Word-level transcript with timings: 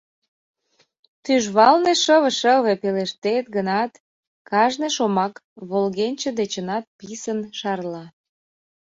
Тӱжвалне 1.23 1.93
шыве-шыве 2.03 2.73
пелештет 2.81 3.45
гынат, 3.55 3.91
кажне 4.49 4.87
шомак 4.95 5.33
волгенче 5.69 6.29
дечынат 6.39 6.85
писын 6.97 7.39
шарла. 7.59 8.05